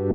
[0.00, 0.06] 歯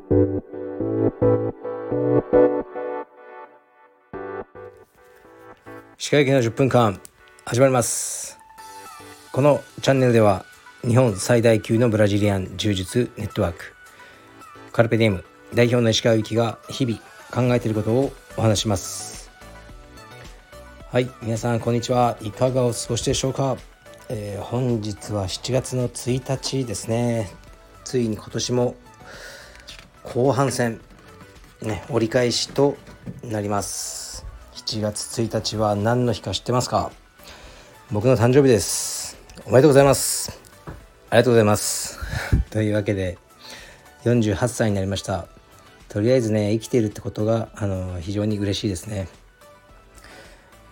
[6.10, 7.00] 科行きの10分間
[7.44, 8.36] 始まります。
[9.30, 10.44] このチャンネルでは
[10.82, 13.76] 日本最大級のブラジリアン柔術ネットワーク
[14.72, 16.98] カルペディウム代表の石川由紀が日々
[17.30, 19.30] 考えていることをお話します。
[20.90, 22.18] はい皆さんこんにちは。
[22.22, 23.56] いかがお過ごしでしょうか、
[24.08, 27.30] えー、本日は7月の1日ですね。
[27.84, 28.74] ついに今年も
[30.16, 30.80] 後半戦
[31.60, 32.78] ね折り返しと
[33.22, 34.24] なります。
[34.54, 36.90] 7月1日は何の日か知ってますか？
[37.90, 39.18] 僕の誕生日です。
[39.44, 40.40] おめでとうございます。
[41.10, 41.98] ありがとうございます。
[42.48, 43.18] というわけで
[44.04, 45.26] 48歳になりました。
[45.90, 49.08] とりあえずね生きているってことがあの非常に嬉しいですね。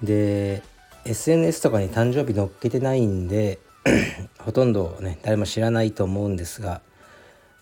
[0.03, 0.63] で
[1.05, 3.59] SNS とかに誕生日載っけてないんで
[4.41, 6.81] ほとんどね誰も知らないと思うんですが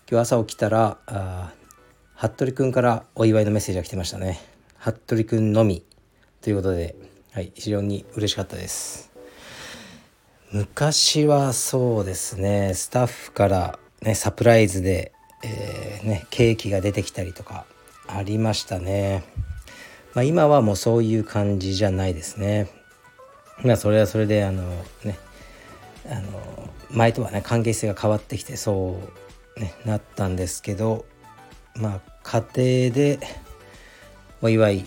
[0.09, 1.51] 今日朝起きたらあ
[2.23, 4.39] 服部くんからお祝いのメッセージが来てましたね。
[4.77, 5.83] 服部くんのみ
[6.41, 6.95] ということで、
[7.33, 9.11] はい、非常に嬉しかったです。
[10.53, 15.11] 昔はそうですねスタッフからねサプライズで、
[15.43, 17.65] えー、ね、ケーキが出てきたりとか
[18.07, 19.25] ありましたね。
[20.13, 22.69] まあ、今はもうそういう感じじゃないですね。
[23.65, 24.63] まあそれはそれであの
[25.03, 25.19] ね
[26.09, 28.97] あの前とはね関係性が変わってきてそ
[29.57, 31.03] う、ね、なったんですけど
[31.75, 33.19] まあ家庭で
[34.41, 34.85] お祝い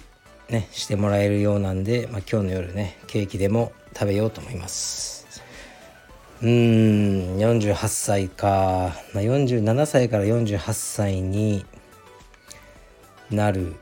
[0.50, 5.42] ねしてもらえるようなんで、まあ、今日の夜ねケーキでも食べようと思います。
[6.42, 11.64] うーん48歳か、まあ、47歳から48歳に
[13.30, 13.74] なる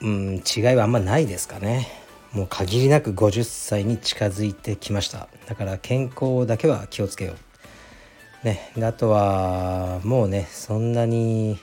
[0.00, 1.88] うん違いはあんまないですかね。
[2.32, 5.28] もう限りなく50歳に近づいてきました。
[5.46, 7.36] だから健康だけは気をつけよう。
[8.46, 11.58] ねあとはもうねそんなに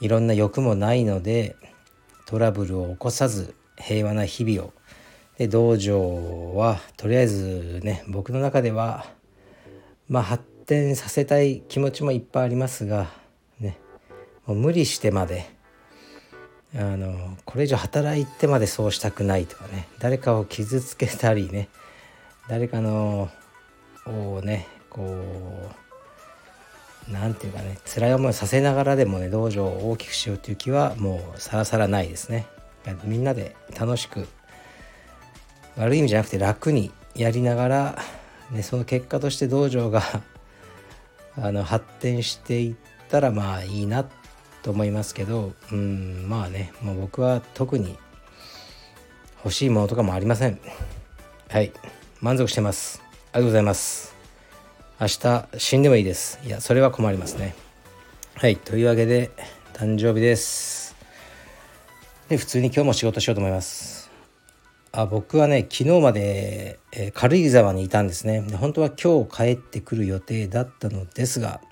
[0.00, 1.56] いろんな欲もないので
[2.26, 4.72] トラブルを起こさず平和な日々を。
[5.38, 9.06] で道場はとりあえずね僕の中では
[10.06, 13.08] まあ発展させたい気持ちもいっぱいありますが
[13.58, 13.78] ね
[14.44, 15.48] もう無理してまで
[16.76, 21.70] あのこれ以上働いてまでそうしたくないとかね誰かを傷つけたりね
[22.46, 23.30] 誰かの
[24.04, 25.89] をねこう
[27.12, 32.46] 何て言うかね辛い思いをさせながらでもね道場を大きくしようという気はもうさらさらないですね。
[33.04, 34.26] みんなで楽しく
[35.76, 37.98] 悪い意味じゃなくて楽にやりながら、
[38.50, 40.02] ね、その結果として道場が
[41.36, 42.74] あの発展していっ
[43.10, 44.08] たらまあいいな
[44.62, 47.98] と思いますけどうんまあねもう僕は特に
[49.44, 50.58] 欲しいものとかもありません。
[51.48, 51.72] はい
[52.20, 53.02] 満足してます。
[53.32, 54.19] ありがとうございます。
[55.00, 56.38] 明日死んでもいいです。
[56.44, 57.54] いやそれは困りますね。
[58.34, 59.30] はいというわけで
[59.72, 60.94] 誕生日です。
[62.28, 64.10] で普通に今日も仕事しようと思います。
[64.92, 68.42] あ僕はね昨日まで、えー、軽井沢にいたんですね。
[68.42, 71.62] で本当は今日帰ってくる予定だったのですが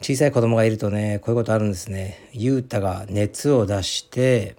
[0.00, 2.30] 小さい子供がいるとねこういうことあるんですね。
[2.32, 4.56] ゆうたが熱を出して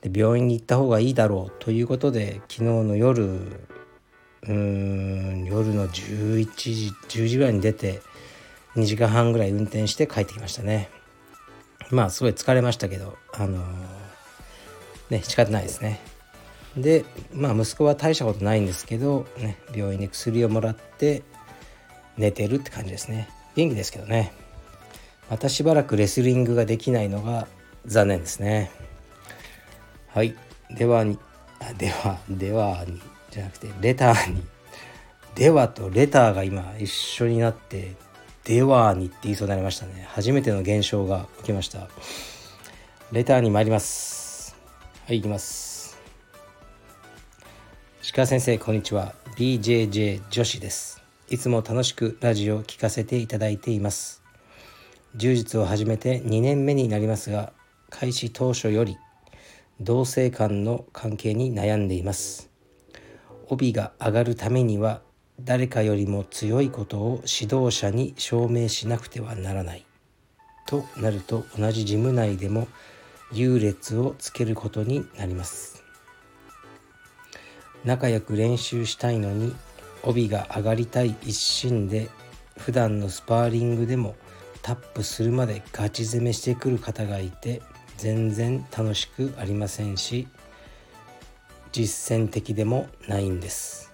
[0.00, 3.68] で病院に行った方がいいだろうということで昨日の夜
[4.48, 8.00] うん夜の11時10時ぐらいに出て
[8.74, 10.90] 2時間半ぐらい運転して帰ってきましたね。
[11.90, 13.62] まあすごい疲れましたけどあのー、
[15.10, 16.00] ね仕方ないですね。
[16.76, 21.22] でまあ息子は大したことないんですけど、ね、病院で薬をもらって
[22.16, 23.28] 寝てるって感じですね。
[23.54, 24.32] 元気ですけどね。
[25.30, 27.46] またしばらくレスリングができないのが
[27.86, 28.72] 残念ですね。
[30.08, 30.34] はい。
[30.70, 32.84] ではではでは
[33.32, 34.42] じゃなくてレターに。
[35.34, 37.94] ではとレターが今一緒になって
[38.44, 40.06] ではにって言いそうになりましたね。
[40.10, 41.88] 初めての現象が起きました。
[43.10, 44.54] レターに参ります。
[45.06, 45.98] はい行きます。
[48.14, 49.14] 鹿先生こんにちは。
[49.36, 51.02] BJJ 女子です。
[51.30, 54.22] いつも楽しくラジオを聞かせていただいています。
[55.16, 57.52] 柔術を始めて2年目になりますが
[57.88, 58.98] 開始当初より
[59.80, 62.51] 同性間の関係に悩んでいます。
[63.52, 65.02] 帯が上がるためには
[65.38, 69.84] 誰かよりも強いことを指導者に証明しなくてはならない。
[70.66, 72.66] となると同じジム内でも
[73.30, 75.84] 優劣をつけることになります。
[77.84, 79.54] 仲良く練習したいのに
[80.02, 82.08] 帯が上がりたい一心で
[82.56, 84.14] 普段のスパーリングでも
[84.62, 87.60] タップするまでガチ攻めしてくる方がいて
[87.98, 90.26] 全然楽しくありませんし
[91.72, 93.92] 実践的でもないんです。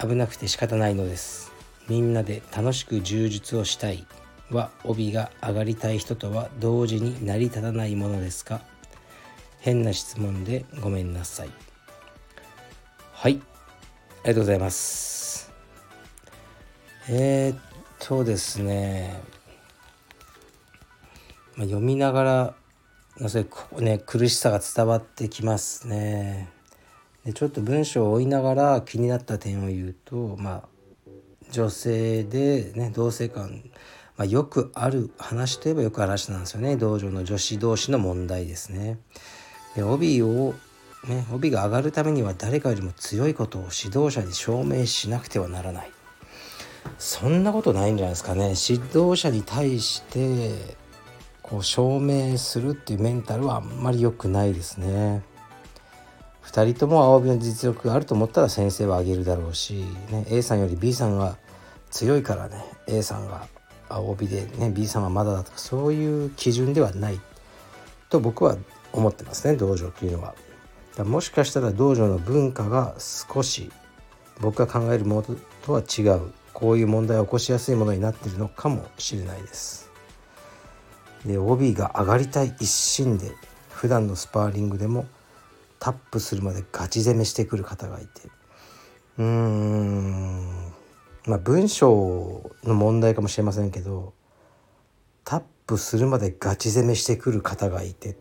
[0.00, 1.52] 危なくて仕方ないのです。
[1.88, 4.06] みんなで楽しく充実をしたい
[4.50, 8.62] は帯が上がりたい人とは同時に成り立たないものですか？
[9.60, 11.50] 変な質問でごめんなさい。
[13.12, 13.40] はい。
[14.24, 15.52] ありがとうございます。
[17.08, 17.58] えー、っ
[17.98, 19.20] とですね、
[21.56, 22.54] まあ、読みながら
[23.20, 23.46] のそれ
[23.80, 26.48] ね苦しさが伝わってきますね。
[27.24, 30.68] でちょっと文章を追いながら気になった点を言うとまあ
[31.50, 33.62] 女性でね同性間、
[34.16, 36.76] まあ、よくある話といえばよくある話なんですよね。
[36.76, 38.98] 道場の女子同士の問題ですね。
[39.76, 40.54] で帯を
[41.08, 45.90] ね、帯が上がるためには誰かよりも強いことを指導者に証明しなくてはならない。
[46.98, 48.54] そんなことないんじゃないですかね。
[48.68, 50.76] 指導者に対して
[51.54, 55.22] こう証明するっていうメンタルはあんまり良くないですね
[56.42, 61.36] 2人とも青帯の実力があると思ったら先生はあげるだろうし、ね、A さんより B さんが
[61.92, 63.46] 強いからね A さんが
[63.88, 67.20] 青帯で、ね、B さんはまだだとかそういう基準ではない
[68.08, 68.56] と僕は
[68.92, 70.34] 思ってますね道場というのは。
[71.04, 73.70] もしかしたら道場の文化が少し
[74.40, 79.93] 僕が考えるものとは違うこういう問題を起こしやすいものになっているのかもしれないです。
[81.24, 83.32] で OB が上がりたい一心で
[83.70, 85.06] 普段のスパーリングでも
[85.78, 88.28] タップするまでガチ攻めしてくる方がいて。
[89.18, 90.72] うーん。
[91.26, 94.12] まあ文章の問題かもしれませんけど
[95.24, 98.16] タップするまでガチ攻めしてくる方がいて。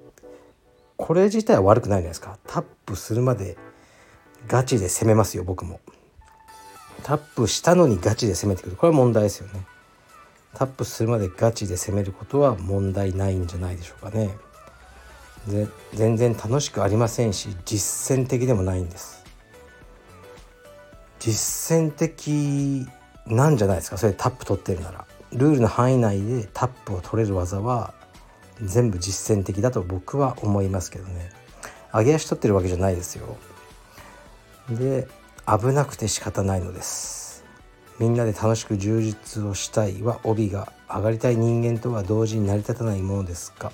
[0.96, 2.38] これ自体は悪くないじゃないですか。
[2.48, 3.58] タップするまで
[4.48, 5.80] ガチで攻めますよ僕も。
[7.04, 8.76] タップしたのにガチで攻めてくる。
[8.76, 9.66] これは問題ですよね。
[10.56, 14.36] タップするまでガチで攻めることは問題ないんじゃないでしょうかね。
[15.48, 19.24] で全然楽しくありませんし実践的でもないんです。
[21.20, 22.88] 実践的
[23.26, 23.98] なんじゃないですか？
[23.98, 25.06] それタップ取ってるなら。
[25.32, 27.94] ルールの範囲内でタップを取れる技は
[28.62, 31.32] 全部実践的だと僕は思いますけどね。
[31.94, 33.38] 上げ足取ってるわけじゃないですよ。
[34.70, 35.08] で
[35.46, 37.23] 危なくて仕方ないのです。
[38.00, 43.72] みんなで楽しく充実をしたいは帯が上がりたい人間とは同時に成り立たないものですか？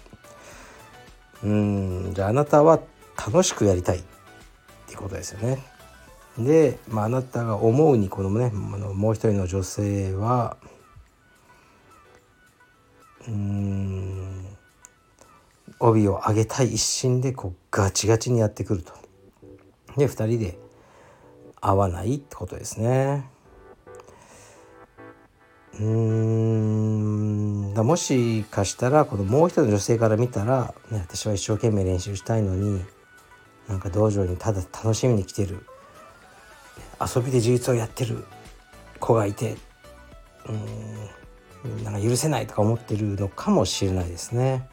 [1.44, 2.80] うんじゃああなたは
[3.18, 4.04] 楽しくやりたいっ
[4.88, 5.64] てことですよね
[6.38, 10.58] で、まあ、あなたが思うにこのねあのもう一人の女性は
[13.28, 14.46] うん
[15.80, 18.94] 帯を上げたい一心でこうガチガチにやってくると。
[19.98, 20.60] で2人で
[21.62, 23.30] 合わないってことですね。
[25.80, 27.74] うーん。
[27.76, 32.84] もしかしたらこのもう一人の女性から見たら、ね、私は一生懸命練習したいのに
[33.68, 35.66] なんか道場にただ楽しみに来てる。
[37.00, 38.26] 遊びで自立をやってる。
[39.00, 39.56] 子がいて。
[40.48, 41.84] うん。
[41.84, 44.68] なんか許せないとか思ってるのかもしれないですね。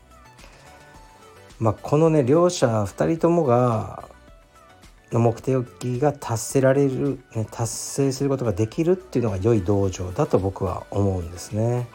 [1.59, 4.09] まあ、このね両者2人ともが
[5.13, 7.21] の目的が達せられる、
[7.51, 11.87] 達成することができるっていうのが良い道場だと僕は思うんですね。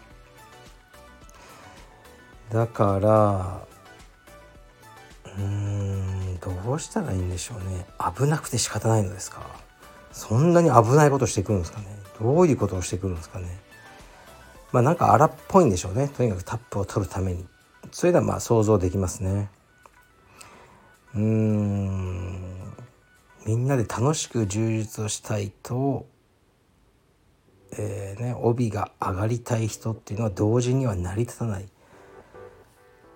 [2.51, 3.65] だから
[5.37, 7.85] うんどうしたらいいんでしょうね。
[8.17, 9.45] 危なくて仕方ないのですか。
[10.11, 11.85] そんなに危ないことしてくるんですかね。
[12.19, 13.59] どういうことをしてくるんですかね。
[14.71, 16.09] まあなんか荒っぽいんでしょうね。
[16.09, 17.45] とにかくタップを取るために。
[17.91, 19.49] そういうのはまあ想像できますね。
[21.15, 22.51] うーん。
[23.45, 26.05] みんなで楽しく充実をしたいと、
[27.77, 31.65] えーね、帯が上がりたい人っていうのは同時には成り立たない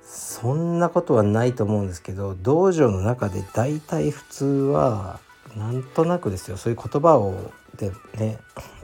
[0.01, 5.19] そんなことはないと思うんですけど道場の中で大体普通は
[5.55, 8.37] なんとなくですよそういう言葉をでね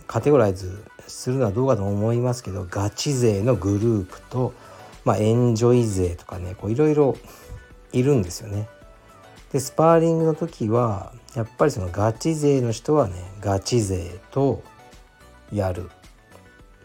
[0.08, 4.54] カテゴライズするのはどうかと思いますけどガチ勢のグループと
[5.04, 7.16] まあ、エンジョイ勢とかねいろいろ
[7.92, 8.70] いるんですよね。
[9.52, 14.64] でスパーリングの時はやっぱりそのガチ勢の人はねガチ勢と
[15.52, 15.90] やる。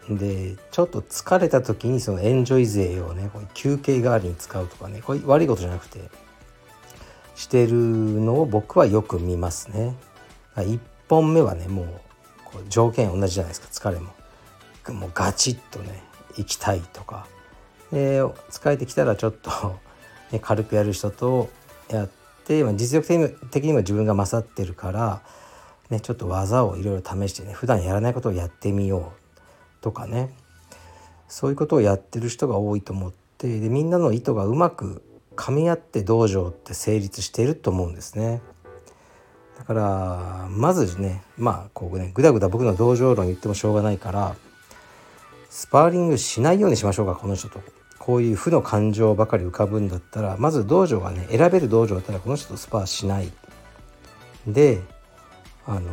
[0.08, 5.98] でちょっと疲れた時にそのエンジョイ勢をね休憩代わりに使うとかねこれ悪いことじゃなくて
[7.34, 9.94] してるのを僕はよく見ますね。
[10.54, 11.86] 1本目はねもう
[12.44, 14.12] こう条件同じじゃないですか疲れも。
[14.88, 16.04] もうガチッとね
[16.36, 17.26] 行きたいとか
[17.90, 19.50] で疲れてきたらちょっと
[20.32, 21.50] ね、軽くやる人と
[21.88, 22.08] やっ
[22.46, 25.22] て、まあ、実力的にも自分が勝ってるから、
[25.90, 29.12] ね、ちょっと技をいろいろ試してね普段やらないことをやってみよ
[29.78, 30.34] うとかね
[31.28, 35.02] そういうことをやってる人が多いと思ってでみんなの意図がうまく
[35.34, 38.40] 噛み合って道場って成立してると思うんですね。
[39.58, 44.36] だからまずねまあこうねぐだぐだ僕の道場論言ってもしょうがないから
[45.48, 47.60] スパーリングしないようにしましょうかこの人と
[48.06, 53.32] こういう負の感情ばかり浮かぶんだったらまず道場がね選べる道場だったらこの人とスパーしない。
[54.46, 54.80] で
[55.66, 55.90] あの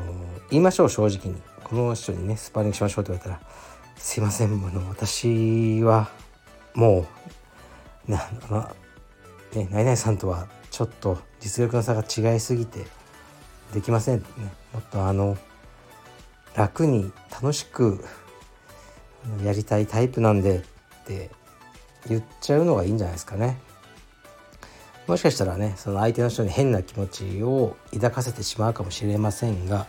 [0.51, 1.41] 言いましょう正直に。
[1.63, 3.50] この人にねスパーリングしましょうって言われたら
[3.98, 6.12] 「すいませんあの私は
[6.75, 7.08] も
[8.08, 8.70] うなな
[9.55, 12.86] ねナイナイさんとはちょっと実力の差が違いすぎて
[13.74, 15.36] できません」ねもっとあの
[16.55, 18.05] 楽に楽しく
[19.43, 20.62] やりたいタイプなんでっ
[21.08, 21.32] て
[22.08, 23.60] 言っちゃうのがいいんじゃないですかね。
[25.08, 29.86] もしかしたらねその相手の人に変な気持ちを抱かせてしまうかもしれませんが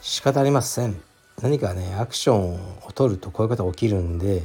[0.00, 1.00] 仕方ありません。
[1.42, 2.54] 何かねアクション
[2.86, 4.42] を取るとこういうことが起きるんで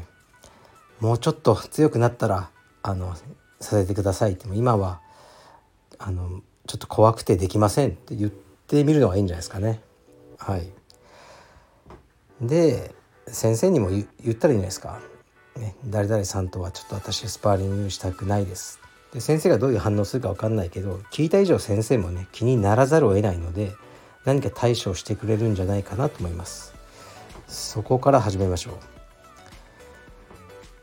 [1.00, 2.50] もうちょっと強くなったら
[2.82, 3.15] あの
[3.60, 5.01] させてくださいって今は
[6.00, 9.82] あのちょっと怖くてできませんって言ってみるのがいいんじゃないですかね。
[10.38, 10.70] はい。
[12.41, 12.94] で
[13.27, 15.00] 先生にも言ったらいいんじゃないですか、
[15.57, 18.79] ね、誰々さんとはちょっと私スパーリングしたくないです。
[19.13, 23.71] で先生がどういう反応するか分かんないけど聞いた以上先生もね気にならざるを得ないので
[24.25, 26.73] 何か対処してくれるんじゃないかなと思います。
[27.47, 28.73] そこから始めましょう。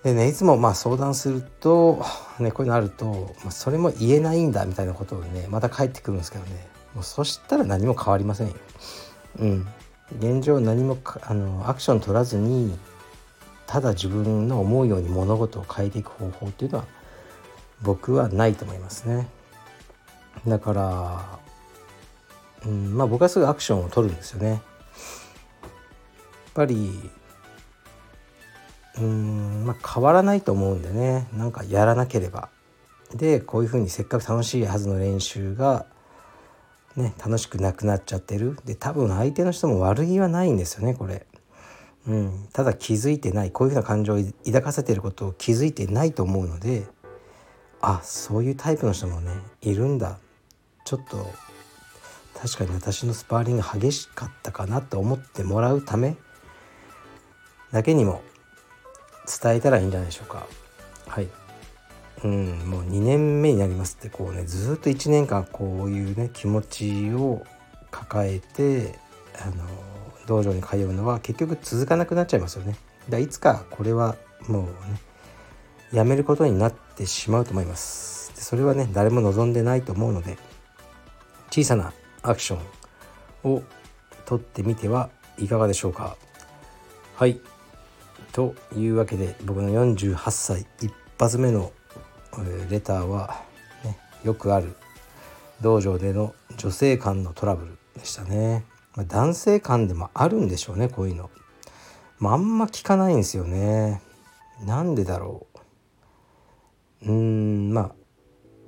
[0.05, 2.05] でねいつもまあ相談すると、
[2.39, 6.67] ね、こういうのあると、まあ、それも言えないんだみたいなことをねまた返ってくるんですけどね。
[6.95, 8.55] もうそしたら何も変わりませんよ。
[9.41, 9.67] うん。
[10.19, 12.79] 現状何もあのアクション取らずに
[13.75, 16.85] ただ自分の思うように物事を変えていく方法っていうのは
[17.83, 19.27] 僕はないと思いますね。
[20.47, 21.41] だから、
[22.65, 24.49] うんまあ、僕はすぐアクションを取るんですよね。
[24.49, 24.61] やっ
[26.55, 27.11] ぱり
[28.99, 31.27] うんまあ変わらないと思うんでね。
[31.33, 32.51] なんかやらなければ。
[33.13, 35.87] でこういうふうにせっかく楽しいはずの練習が
[36.95, 38.57] ね楽しくなくなっちゃってる。
[38.65, 41.27] で多分相手の人も悪気はないんですよねこれ。
[42.07, 43.51] うん、ただ気づいてない。
[43.51, 46.87] こういうふうな感情を抱かせてることを気づいてないと思うので
[47.81, 49.33] あそういうタイプの人もね
[49.63, 50.19] いるんだ。
[50.85, 51.31] ちょっと
[52.39, 56.17] 確かに私のスパーリング激しかったかなと思ってもらうため
[57.73, 58.23] だけにも
[59.43, 60.47] 伝えたらいいんじゃないでしょうか。
[61.07, 61.29] はい。
[62.23, 62.59] うん。
[62.71, 67.45] もう2年目になりますってこうねずっと1年間こういうね気持ちを
[67.91, 68.99] 抱えて
[69.41, 69.65] あの
[70.27, 72.77] 道場に通うのは結局続かなくなっちゃいますよね。
[73.09, 74.17] だいつかこれは
[74.49, 74.71] もうね
[75.93, 78.33] やめることになってしまうと思います。
[78.35, 80.39] それはね誰も望んでないと思うので
[81.51, 82.59] 小さなアクショ
[83.45, 83.63] ンを
[84.25, 86.17] 取ってみてはいかがでしょうか。
[87.17, 87.41] はい。
[88.33, 91.73] というわけで僕の48歳一発目の
[92.69, 93.41] レターは、
[93.85, 94.75] ね、よくある
[95.61, 98.65] 道場での女性間のトラブルでしたね、
[98.97, 101.31] 男性間でもあるんでしょうねこういうの、
[102.19, 104.01] まあ、あんま聞かないんですよね。
[104.65, 105.47] なんでだろ
[107.03, 107.11] う。
[107.11, 107.93] うんまあ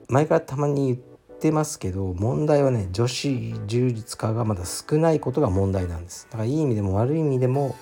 [0.09, 0.99] 前からたまに言っ
[1.38, 6.26] てますけど問題はね女子充実化がまだ少ないことが問題なんです。
[6.30, 7.76] だからいい意味でも悪い意味でも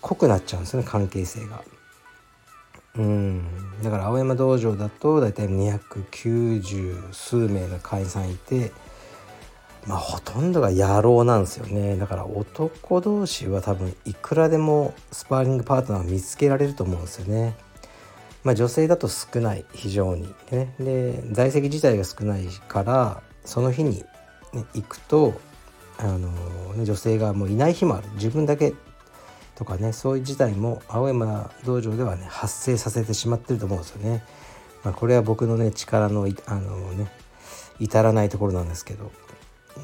[0.00, 1.62] 濃くなっちゃうんですよね関係性が。
[2.96, 3.42] うん
[3.82, 8.72] だから青山道場だと大体290数名の会員さんいて
[9.88, 11.96] まあほとんどが野郎なんですよね。
[11.96, 17.56] だから男同士は多分いくらでもスパーリングパートナーを見つけられると思うんですよね。
[18.44, 24.04] まあ、女性だと少ない非常に、ね、で在籍自体が少ないからその日に、
[24.52, 25.40] ね、行くと
[25.96, 26.28] あの、
[26.76, 28.08] ね、女性がもういない日もある。
[28.14, 28.74] 自分だけ
[29.56, 34.22] とかねそういう事態も青山道場ではね発生させてしまってると思うんですよね。
[34.84, 37.10] まあ、これは僕のね力のあのね
[37.80, 39.10] 至らないところなんですけど。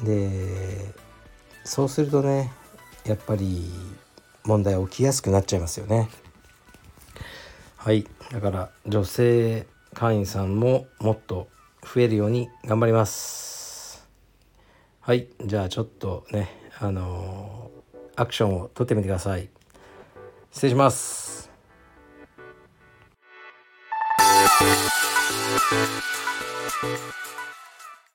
[0.03, 0.93] で
[1.63, 2.51] そうするとね
[3.05, 3.71] やっぱり
[4.43, 6.09] 問題起きやすくなっちゃいますよね。
[7.77, 8.07] はい。
[8.31, 11.47] だから女性会員さんももっと
[11.81, 14.07] 増えるように頑張ります。
[15.01, 15.27] はい。
[15.45, 16.49] じゃあちょっとね
[16.79, 19.49] あのー、アクションを取ってみてください。
[20.51, 21.49] 失礼します。